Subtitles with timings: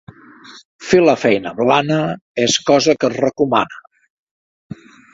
[0.91, 1.99] Fer la feina blana,
[2.49, 3.89] és cosa que es recomana.